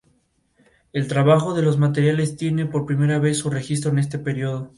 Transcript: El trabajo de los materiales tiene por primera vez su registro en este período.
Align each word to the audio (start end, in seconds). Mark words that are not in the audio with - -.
El 0.93 1.07
trabajo 1.07 1.53
de 1.53 1.61
los 1.61 1.77
materiales 1.77 2.35
tiene 2.35 2.65
por 2.65 2.87
primera 2.87 3.19
vez 3.19 3.37
su 3.37 3.51
registro 3.51 3.91
en 3.91 3.99
este 3.99 4.17
período. 4.17 4.67